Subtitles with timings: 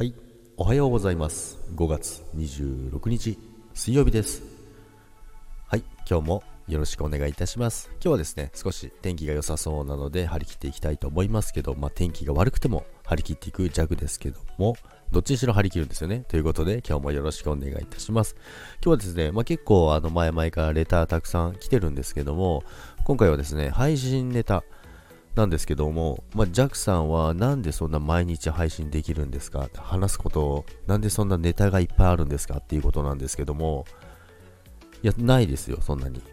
[0.00, 0.14] はい、
[0.56, 1.58] おはようございます。
[1.76, 3.38] 5月26日
[3.74, 4.42] 水曜日です。
[5.66, 7.90] はい、今日もよろしくお願いいたします。
[7.96, 14.74] 今日はですね、少し天気が良さそうなので張り切っていきたいと思いますけど、まあ天気が悪くても張り切っていく弱ですけども、
[15.12, 16.24] どっちにしろ張り切るんですよね。
[16.28, 18.36] ということで今日もよろしくお願いいたします。
[18.82, 22.64] 今日はですね、まあ結構あの前々からレターたくさん来てるんですけども、
[23.04, 24.64] 今回はですね、配信ネタ、
[25.34, 29.68] なんですけども、まあ、ジャックさんはなんでそんな毎日配信できるんですか？
[29.76, 32.56] 話すことなんでそんなネタがいっぱいあるんですか？
[32.58, 33.84] っていうことなんですけども
[35.02, 36.22] いやないですよそんなに。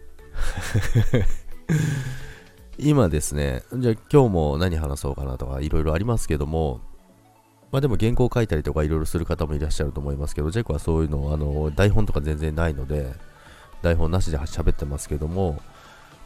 [2.79, 6.79] 今ですねじゃあ今日も何話そうかなとかいろいろありますけども
[7.71, 13.13] まあでも原稿書いたりとかいろいろする方もいらっしゃると思いますけどジャックはそういうのあの台本とか全然ないので
[13.81, 15.59] 台本なしで喋ってますけども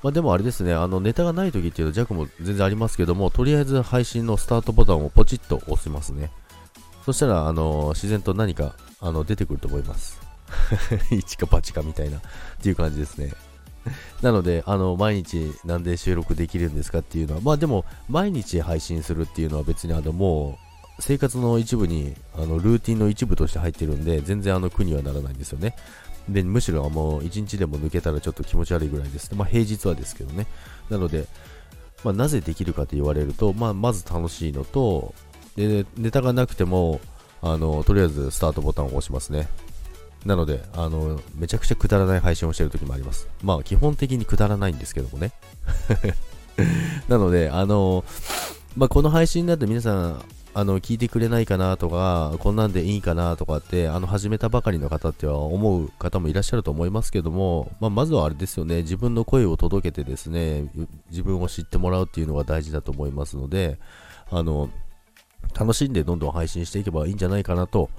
[0.04, 6.32] まあでもあれですね、あのネタがない時っていうの弱も全然ありますけども、とりあえず配信のスタートボタンをポチッと押しますね。
[7.06, 10.20] そしたら、あの自然と何かあの出てくると思います。
[11.12, 12.22] 一か八かみたいなっ
[12.62, 13.34] ていう感じですね。
[14.22, 20.60] なので、あの毎日なんで収録できるんですかっていうのは、まあでも、毎日配信するっていうのは別にあのも
[21.00, 25.76] う生活の一部にあのルーティンの一部として入ってるんで、全然あの苦にはならないんですよね。
[26.30, 29.34] で、むしろもう1日でも抜けたらちょっと気持ち悪いぐらいです。
[29.36, 30.48] まあ平日はですけどね。
[30.90, 31.28] なので、
[32.04, 35.14] まあ、なぜできるかと言われると、まあ、まず楽しいのと、
[35.56, 37.00] で、ネタがなくても、
[37.42, 39.48] あの、とりあえずスタートボタンを押しますね。
[40.26, 43.28] なので、あの、めちゃくちゃくだらない配信をしてる時もあります。
[43.44, 45.32] まあ、基本的にくだらないんですけどもね。
[47.08, 48.04] なので、あの、
[48.76, 50.22] まあ、この配信だと皆さん、
[50.54, 60.70] あの、聞いてくれないかなとか、こんなんでいいかなとかって、あの、始めたばかりの方っては思う方もいらっしゃると思いますけども、まあ、まずはあれですよね、自分の声を届けてですね、
[61.10, 63.80] 自分を知ってもらうっていうのが大事だと思いますので、
[64.30, 64.70] あの、
[65.58, 67.90] 楽しんでどんどん配信していけばいいんじゃないかなと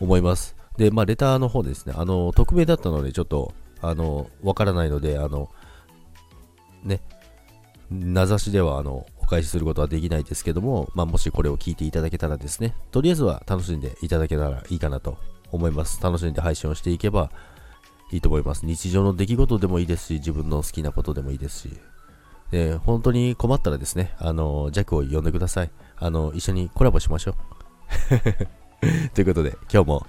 [0.00, 0.56] 思います。
[0.76, 5.48] で、まあ、レターの方ですね、あの、匿名だったので、ちょっと、あの、わからないので、あの、
[6.82, 7.00] ね、
[7.88, 15.16] 名指しでは、あの、お返しすることはできないですけども、まあ、もしこれを聞いていただけたらですね、とりあえずは楽しんでいただけたらいいかなと
[15.50, 16.02] 思います。
[16.02, 17.30] 楽しんで配信をしていけば
[18.12, 18.66] いいと思います。
[18.66, 21.70] 日常の出来事でもいいですし、自分の好きなことでもいいですし、
[22.50, 25.70] で本当に困ったらですね、あの、ジャックを呼んでください。
[25.96, 27.34] あの、一緒にコラボしましょう。
[29.14, 30.06] ということで、今日も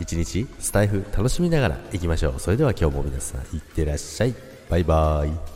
[0.00, 2.40] 一日スタイフ楽しみながら行きましょう。
[2.40, 4.34] それでは今日も皆さん、いってらっしゃい。
[4.68, 5.55] バイバーイ。